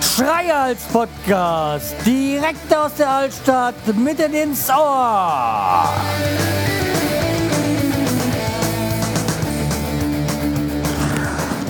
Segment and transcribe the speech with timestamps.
[0.00, 5.88] Schreihals Podcast, direkt aus der Altstadt, mitten ins Ohr.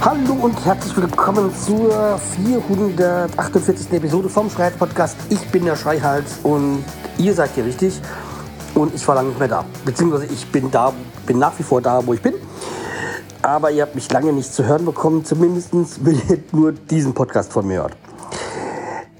[0.00, 3.92] Hallo und herzlich willkommen zur 448.
[3.92, 5.16] Episode vom Schreihals Podcast.
[5.30, 6.84] Ich bin der Schreihals und
[7.16, 8.02] ihr seid hier richtig.
[8.74, 9.64] Und ich war lange nicht mehr da.
[9.84, 10.92] Beziehungsweise ich bin da,
[11.26, 12.34] bin nach wie vor da, wo ich bin.
[13.42, 15.24] Aber ihr habt mich lange nicht zu hören bekommen.
[15.24, 15.72] Zumindest
[16.04, 17.96] wenn ihr nur diesen Podcast von mir hört.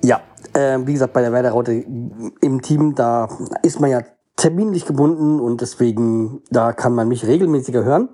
[0.03, 0.21] Ja,
[0.55, 3.29] äh, wie gesagt, bei der Werder-Raute im Team, da
[3.63, 4.03] ist man ja
[4.37, 8.09] terminlich gebunden und deswegen, da kann man mich regelmäßiger hören.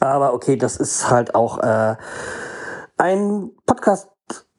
[0.00, 1.96] Aber okay, das ist halt auch äh,
[2.98, 4.08] ein Podcast,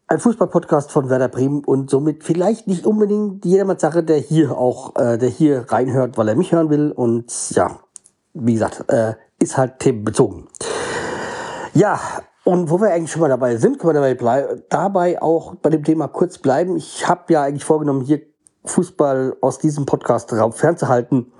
[0.08, 4.96] ein Fußball-Podcast von Werder Bremen und somit vielleicht nicht unbedingt jedermanns Sache, der hier auch,
[4.96, 6.92] äh, der hier reinhört, weil er mich hören will.
[6.92, 7.80] Und ja,
[8.34, 10.48] wie gesagt, äh, ist halt themenbezogen.
[11.74, 12.00] Ja,
[12.46, 15.84] und wo wir eigentlich schon mal dabei sind, können wir dabei, dabei auch bei dem
[15.84, 16.78] Thema kurz bleiben.
[16.78, 18.22] Ich habe ja eigentlich vorgenommen, hier
[18.64, 21.34] Fußball aus diesem Podcast fernzuhalten.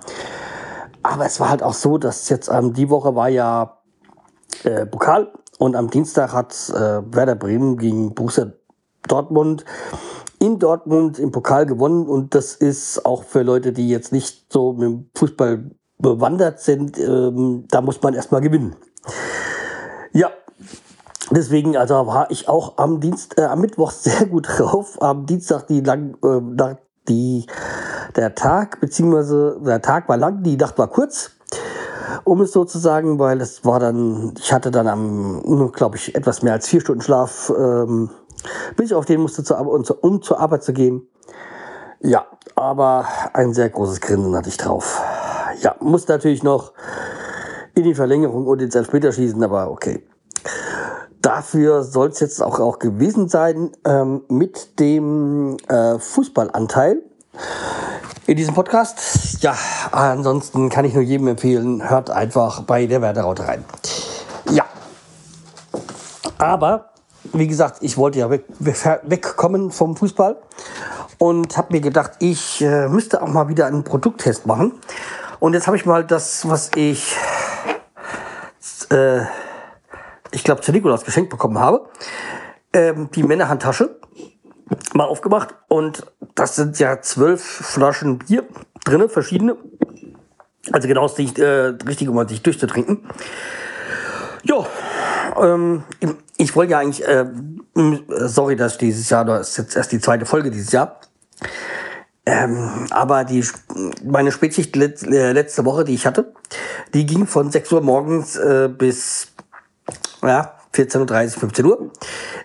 [1.02, 3.78] Aber es war halt auch so, dass jetzt ähm, die Woche war ja
[4.64, 8.52] äh, Pokal und am Dienstag hat äh, Werder Bremen gegen Borussia
[9.08, 9.64] Dortmund
[10.38, 14.72] in Dortmund im Pokal gewonnen und das ist auch für Leute, die jetzt nicht so
[14.72, 18.76] mit dem Fußball bewandert sind, ähm, da muss man erstmal gewinnen.
[20.12, 20.30] Ja,
[21.30, 25.00] deswegen also war ich auch am Dienst, äh, am Mittwoch sehr gut drauf.
[25.02, 26.76] Am Dienstag die lang, äh,
[27.08, 27.46] die
[28.14, 31.32] der Tag beziehungsweise der Tag war lang, die Nacht war kurz
[32.24, 36.14] um es so zu sagen, weil es war dann, ich hatte dann am, glaube ich,
[36.14, 38.10] etwas mehr als vier Stunden Schlaf, ähm,
[38.76, 39.60] bis ich auf den musste, zur,
[40.02, 41.08] um zur Arbeit zu gehen.
[42.00, 45.02] Ja, aber ein sehr großes Grinsen hatte ich drauf.
[45.60, 46.72] Ja, musste natürlich noch
[47.74, 50.06] in die Verlängerung und ins Später-Schießen, aber okay.
[51.20, 57.02] Dafür soll es jetzt auch, auch gewesen sein ähm, mit dem äh, Fußballanteil
[58.26, 59.42] in diesem Podcast.
[59.42, 59.56] Ja,
[59.90, 63.64] ansonsten kann ich nur jedem empfehlen, hört einfach bei der Werderaute rein.
[64.50, 64.64] Ja.
[66.38, 66.87] Aber,
[67.32, 70.36] wie gesagt, ich wollte ja weg, wegkommen vom Fußball
[71.18, 74.72] und habe mir gedacht, ich äh, müsste auch mal wieder einen Produkttest machen.
[75.40, 77.14] Und jetzt habe ich mal das, was ich,
[78.90, 79.20] äh,
[80.30, 81.88] ich glaube, zu Nikolaus geschenkt bekommen habe,
[82.72, 83.98] ähm, die Männerhandtasche
[84.94, 88.44] mal aufgemacht und das sind ja zwölf Flaschen Bier
[88.84, 89.56] drinne, verschiedene.
[90.72, 91.44] Also genau das äh,
[91.86, 93.08] richtig, um sich durchzutrinken.
[94.42, 94.66] Ja,
[95.40, 95.84] ähm,
[96.38, 97.26] ich wollte ja eigentlich, äh,
[98.26, 101.00] sorry, dass dieses Jahr, das ist jetzt erst die zweite Folge dieses Jahr.
[102.24, 103.44] Ähm, aber die,
[104.04, 106.32] meine Spätschicht äh, letzte Woche, die ich hatte,
[106.94, 109.28] die ging von 6 Uhr morgens äh, bis
[110.22, 111.90] ja, 14.30 Uhr, 15 Uhr.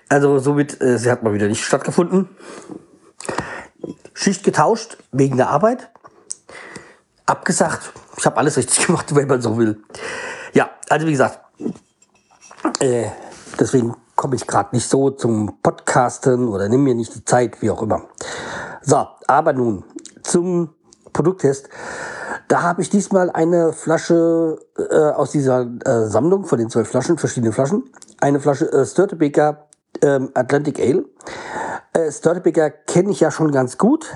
[0.09, 2.29] Also somit, äh, sie hat mal wieder nicht stattgefunden.
[4.13, 5.91] Schicht getauscht wegen der Arbeit.
[7.25, 7.91] Abgesagt.
[8.17, 9.83] Ich habe alles richtig gemacht, wenn man so will.
[10.53, 11.39] Ja, also wie gesagt,
[12.79, 13.07] äh,
[13.63, 17.71] deswegen komme ich gerade nicht so zum Podcasten oder nimm mir nicht die Zeit, wie
[17.71, 18.03] auch immer.
[18.81, 19.83] So, aber nun
[20.21, 20.69] zum
[21.13, 21.69] Produkttest.
[22.47, 27.17] Da habe ich diesmal eine Flasche äh, aus dieser äh, Sammlung von den zwölf Flaschen,
[27.17, 27.83] verschiedene Flaschen.
[28.19, 29.67] Eine Flasche äh, Störtebeker
[30.01, 31.05] ähm, Atlantic Ale.
[31.93, 34.07] Äh, Störtebeker kenne ich ja schon ganz gut,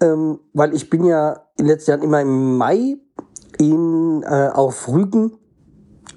[0.00, 2.98] ähm, weil ich bin ja in den letzten Jahren immer im Mai
[3.58, 5.38] in, äh, auf Rügen,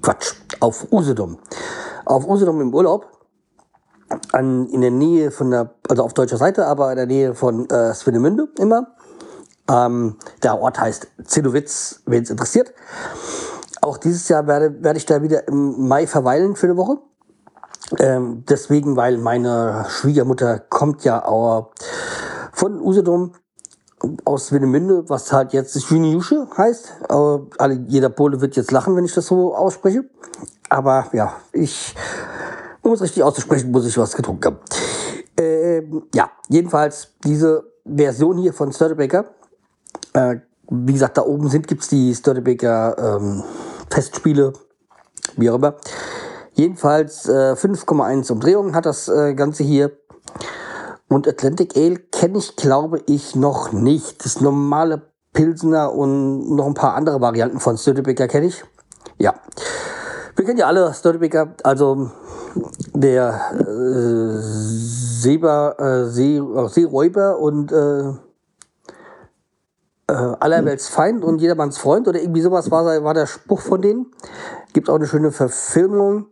[0.02, 1.38] Quatsch, auf Usedom.
[2.10, 3.06] Auf Usedom im Urlaub
[4.32, 7.70] an, in der Nähe von der, also auf deutscher Seite, aber in der Nähe von
[7.70, 8.96] äh, Swinemünde immer.
[9.70, 12.74] Ähm, der Ort heißt Zillowitz, wen es interessiert.
[13.80, 16.98] Auch dieses Jahr werde, werde ich da wieder im Mai verweilen für eine Woche.
[18.00, 21.70] Ähm, deswegen, weil meine Schwiegermutter kommt ja auch
[22.52, 23.34] von Usedom
[24.24, 26.92] aus Winnemünde, was halt jetzt Juniusche heißt.
[27.08, 30.06] Aber alle, jeder Pole wird jetzt lachen, wenn ich das so ausspreche.
[30.70, 31.94] Aber ja, ich,
[32.80, 34.58] um es richtig auszusprechen, muss ich was getrunken haben.
[35.36, 39.26] Ähm, ja, jedenfalls diese Version hier von Studebaker.
[40.14, 40.36] Äh,
[40.70, 43.42] wie gesagt, da oben sind gibt's die Studebaker ähm,
[43.90, 44.52] Festspiele,
[45.36, 45.74] wie auch immer.
[46.54, 49.92] Jedenfalls äh, 5,1 Umdrehungen hat das äh, Ganze hier.
[51.08, 54.24] Und Atlantic Ale kenne ich, glaube ich, noch nicht.
[54.24, 58.62] Das normale Pilsner und noch ein paar andere Varianten von Studebaker kenne ich.
[59.18, 59.34] Ja.
[60.40, 62.12] Wir kennen ja alle Studebaker, also
[62.94, 68.08] der äh, Seeber, äh, See, äh, Seeräuber und äh,
[70.08, 74.06] äh, allerwelts Feind und jedermanns Freund oder irgendwie sowas war, war der Spruch von denen.
[74.72, 76.28] Gibt auch eine schöne Verfilmung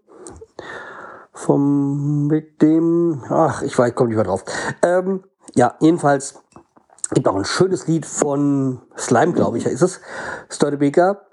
[1.35, 4.43] vom mit dem, ach, ich weiß, komme nicht mehr drauf.
[4.81, 5.23] Ähm,
[5.55, 6.41] ja, jedenfalls
[7.13, 10.01] gibt auch ein schönes Lied von Slime, glaube ich, ist es.
[10.49, 11.28] Stordebeker.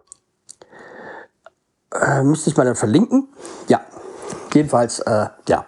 [2.01, 3.29] Äh, müsste ich mal dann verlinken.
[3.67, 3.81] Ja,
[4.53, 5.65] jedenfalls, äh, ja.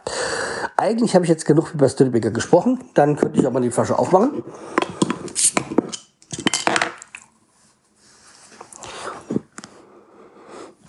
[0.76, 2.84] Eigentlich habe ich jetzt genug über Studebaker gesprochen.
[2.94, 4.44] Dann könnte ich auch mal die Flasche aufmachen.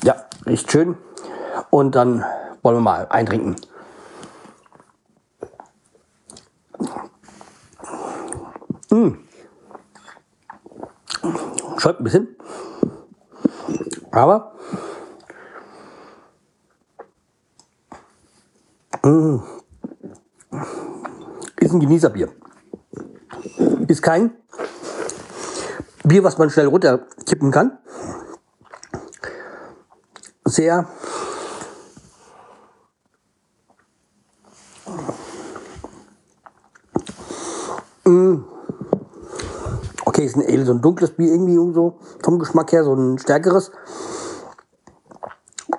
[0.02, 0.96] Ja, riecht schön.
[1.70, 2.24] Und dann
[2.62, 3.56] wollen wir mal eintrinken.
[8.90, 9.18] Mmh.
[11.78, 12.36] Schäumt ein bisschen.
[14.10, 14.57] Aber
[19.02, 19.42] mmh,
[21.60, 22.28] ist ein Genießerbier.
[23.86, 24.32] Ist kein
[26.04, 27.78] Bier, was man schnell runterkippen kann.
[30.44, 30.86] Sehr
[40.18, 43.18] okay, ist ein Ale, so ein dunkles Bier irgendwie so vom Geschmack her, so ein
[43.18, 43.70] stärkeres.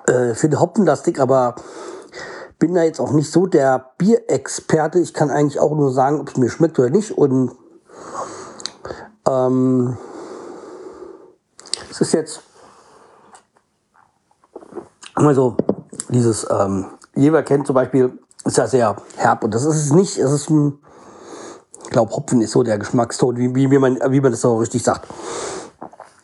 [0.06, 1.56] Äh, für den Hopfenlastig, aber
[2.60, 5.00] bin da jetzt auch nicht so der Bierexperte.
[5.00, 7.18] Ich kann eigentlich auch nur sagen, ob es mir schmeckt oder nicht.
[7.18, 7.50] Und
[9.28, 9.96] ähm,
[11.90, 12.42] es ist jetzt
[15.14, 15.56] also
[16.08, 16.86] dieses ähm,
[17.16, 20.16] Jever kennt zum Beispiel, ist ja sehr herb und das ist es nicht.
[20.18, 20.78] Es ist ein
[21.90, 24.58] ich glaube, Hopfen ist so der Geschmackston, wie, wie, wie, man, wie man das so
[24.58, 25.08] richtig sagt.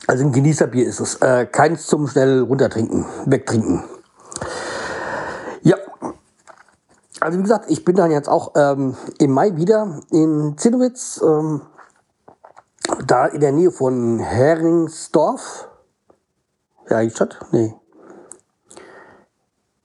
[0.07, 1.17] Also ein Genießerbier ist es.
[1.17, 3.83] Äh, keins zum schnell runtertrinken, wegtrinken.
[5.63, 5.77] Ja.
[7.21, 11.63] Also wie gesagt, ich bin dann jetzt auch ähm, im Mai wieder in Zinnowitz, ähm,
[13.07, 15.69] da in der Nähe von Heringsdorf.
[16.89, 17.39] Ja, die Stadt?
[17.53, 17.75] Nee.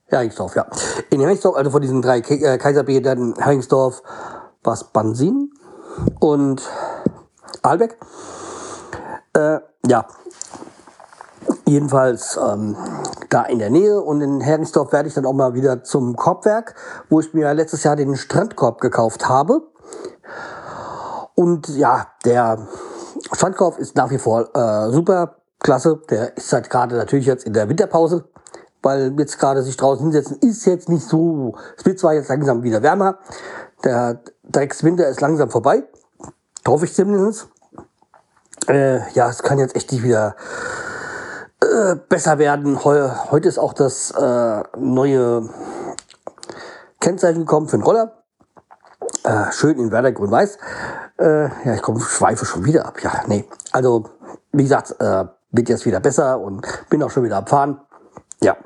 [0.06, 0.66] Heringsdorf, ja.
[1.10, 4.02] In Heringsdorf, also von diesen drei äh, Kaiserbädern, Heringsdorf,
[4.62, 5.52] was Bansin,
[6.20, 6.62] und
[7.62, 7.98] Albeck.
[9.34, 10.06] Äh, ja,
[11.66, 12.76] jedenfalls ähm,
[13.32, 16.74] da in der Nähe und in Heringsdorf werde ich dann auch mal wieder zum Korbwerk,
[17.08, 19.62] wo ich mir letztes Jahr den Strandkorb gekauft habe.
[21.34, 22.66] Und ja, der
[23.32, 26.00] Strandkorb ist nach wie vor äh, super klasse.
[26.10, 28.24] Der ist halt gerade natürlich jetzt in der Winterpause,
[28.82, 31.54] weil jetzt gerade sich draußen hinsetzen ist jetzt nicht so.
[31.78, 33.18] Es wird zwar jetzt langsam wieder wärmer,
[33.84, 35.84] der Dreckswinter ist langsam vorbei.
[36.66, 37.48] Hoffe ich zumindest.
[38.68, 40.36] Äh, ja, es kann jetzt echt nicht wieder
[41.62, 42.84] äh, besser werden.
[42.84, 45.48] Heu, heute ist auch das äh, neue
[47.00, 48.22] Kennzeichen gekommen für den Roller.
[49.24, 50.58] Äh, schön in Werder grün-weiß.
[51.18, 53.02] Äh, ja, ich komme, schweife schon wieder ab.
[53.02, 53.44] Ja, nee.
[53.72, 54.04] Also,
[54.52, 57.80] wie gesagt, äh, wird jetzt wieder besser und bin auch schon wieder abfahren.
[58.42, 58.56] Ja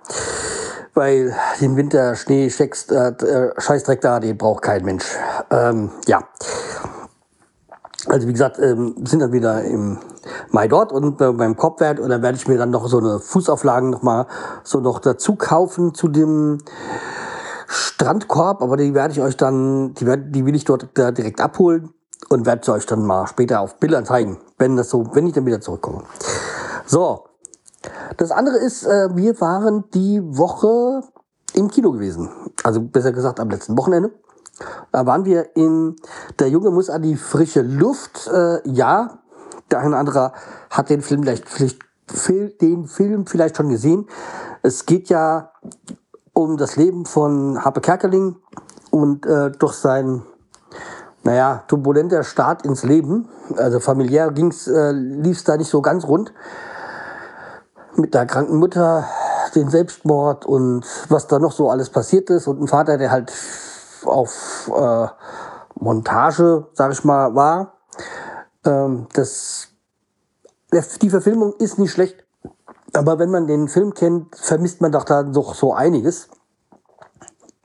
[0.96, 5.04] weil den Winter Schnee steckst, äh, äh, Scheißdreck da, den braucht kein Mensch.
[5.50, 6.26] Ähm, ja.
[8.08, 9.98] Also wie gesagt, ähm, sind dann wieder im
[10.56, 13.20] Mai dort und äh, beim Kopfwert und dann werde ich mir dann noch so eine
[13.20, 14.26] Fußauflagen noch mal
[14.64, 16.62] so noch dazu kaufen zu dem
[17.68, 21.42] Strandkorb, aber die werde ich euch dann, die, werd, die will ich dort da direkt
[21.42, 21.90] abholen
[22.30, 25.44] und werde euch dann mal später auf Bildern zeigen, wenn das so, wenn ich dann
[25.44, 26.04] wieder zurückkomme.
[26.86, 27.24] So,
[28.16, 31.02] das andere ist, äh, wir waren die Woche
[31.52, 32.30] im Kino gewesen.
[32.64, 34.10] Also besser gesagt am letzten Wochenende.
[34.90, 35.96] Da waren wir in
[36.38, 38.26] Der Junge muss an die frische Luft.
[38.32, 39.18] Äh, ja,
[39.70, 40.32] der eine oder andere
[40.70, 41.78] hat den Film vielleicht, vielleicht
[42.60, 44.08] den Film vielleicht schon gesehen.
[44.62, 45.52] Es geht ja
[46.32, 48.36] um das Leben von Harpe Kerkeling
[48.90, 50.22] und äh, durch sein
[51.26, 53.28] naja, turbulenter Start ins Leben.
[53.56, 56.32] Also familiär ging's, äh, lief es da nicht so ganz rund
[57.96, 59.04] mit der kranken Mutter,
[59.54, 63.32] den Selbstmord und was da noch so alles passiert ist und ein Vater, der halt
[64.04, 65.06] auf äh,
[65.74, 67.75] Montage, sag ich mal, war.
[68.66, 69.68] Ähm, das,
[71.02, 72.24] die Verfilmung ist nicht schlecht,
[72.92, 76.28] aber wenn man den Film kennt, vermisst man doch da doch so einiges.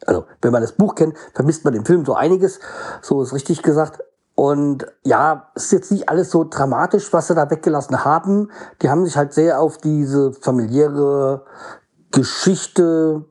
[0.06, 2.60] Also, wenn man das Buch kennt, vermisst man den Film so einiges.
[3.02, 4.00] So ist richtig gesagt.
[4.34, 8.50] Und ja, es ist jetzt nicht alles so dramatisch, was sie da weggelassen haben.
[8.82, 11.46] Die haben sich halt sehr auf diese familiäre
[12.12, 13.26] Geschichte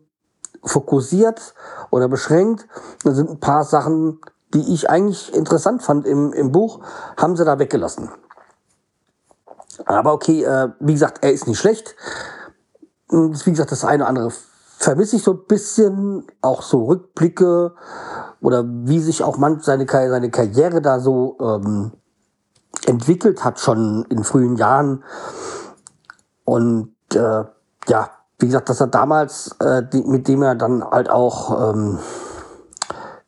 [0.62, 1.55] fokussiert
[1.91, 2.69] oder beschränkt.
[3.03, 4.21] Da sind ein paar Sachen,
[4.54, 6.80] die ich eigentlich interessant fand im, im Buch,
[7.16, 8.11] haben sie da weggelassen.
[9.87, 11.95] Aber okay, äh, wie gesagt, er ist nicht schlecht.
[13.09, 14.33] Wie gesagt, das eine oder andere
[14.80, 17.75] vermisse ich so ein bisschen, auch so Rückblicke
[18.40, 21.92] oder wie sich auch man seine, seine Karriere da so ähm,
[22.87, 25.04] entwickelt hat, schon in frühen Jahren.
[26.45, 27.45] Und äh,
[27.88, 31.99] ja, wie gesagt, dass er damals, äh, die, mit dem er dann halt auch ähm,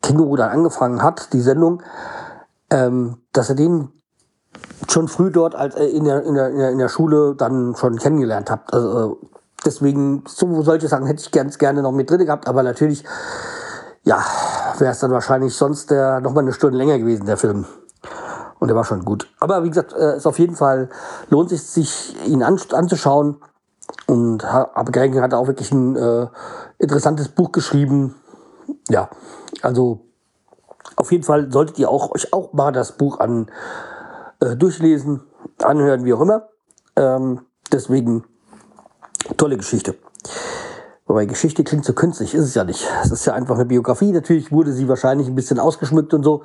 [0.03, 1.81] Känguru dann angefangen hat, die Sendung,
[2.69, 3.89] ähm, dass er den
[4.89, 8.51] schon früh dort als äh, in, der, in, der, in der Schule dann schon kennengelernt
[8.51, 8.73] hat.
[8.73, 9.27] Also, äh,
[9.65, 13.03] deswegen, so solche Sachen hätte ich ganz gerne noch mit drin gehabt, aber natürlich,
[14.03, 14.23] ja,
[14.77, 17.65] wäre es dann wahrscheinlich sonst der, noch mal eine Stunde länger gewesen, der Film.
[18.59, 19.29] Und der war schon gut.
[19.39, 20.89] Aber wie gesagt, äh, ist auf jeden Fall,
[21.29, 23.37] lohnt sich, sich ihn an, anzuschauen.
[24.07, 24.45] Und
[24.91, 26.27] Greggen hat auch wirklich ein äh,
[26.77, 28.15] interessantes Buch geschrieben.
[28.89, 29.09] Ja,
[29.61, 30.05] also
[30.95, 33.49] auf jeden Fall solltet ihr auch, euch auch mal das Buch an,
[34.39, 35.21] äh, durchlesen,
[35.61, 36.49] anhören, wie auch immer.
[36.95, 37.41] Ähm,
[37.71, 38.23] deswegen
[39.37, 39.95] tolle Geschichte.
[41.05, 42.87] Wobei Geschichte klingt so künstlich, ist es ja nicht.
[43.03, 44.11] Es ist ja einfach eine Biografie.
[44.11, 46.43] Natürlich wurde sie wahrscheinlich ein bisschen ausgeschmückt und so.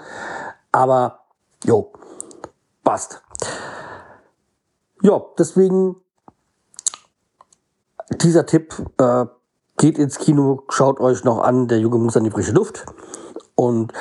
[0.73, 1.21] Aber,
[1.65, 1.93] jo,
[2.83, 3.23] passt.
[5.03, 5.97] Ja, deswegen
[8.11, 9.27] dieser Tipp, äh,
[9.79, 12.85] geht ins Kino, schaut euch noch an, der Junge muss an die frische Luft.
[13.55, 13.93] Und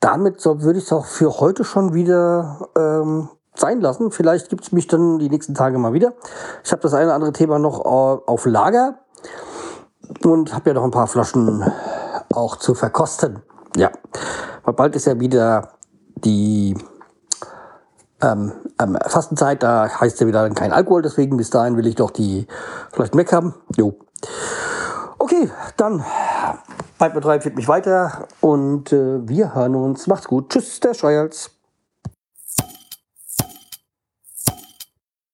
[0.00, 4.10] damit so, würde ich es auch für heute schon wieder ähm, sein lassen.
[4.10, 6.12] Vielleicht gibt es mich dann die nächsten Tage mal wieder.
[6.64, 9.00] Ich habe das eine oder andere Thema noch äh, auf Lager
[10.24, 11.64] und habe ja noch ein paar Flaschen
[12.32, 13.42] auch zu verkosten.
[13.76, 13.90] Ja,
[14.64, 15.70] weil bald ist ja wieder
[16.16, 16.76] die
[18.20, 22.10] ähm, ähm, Fastenzeit, da heißt ja wieder kein Alkohol, deswegen bis dahin will ich doch
[22.10, 22.46] die
[22.92, 23.54] vielleicht weg haben.
[23.76, 23.94] Jo.
[25.22, 26.02] Okay, dann
[26.96, 30.06] bleibt mir drei, mich weiter und äh, wir hören uns.
[30.06, 30.48] Macht's gut.
[30.48, 31.59] Tschüss, der Scheuerz.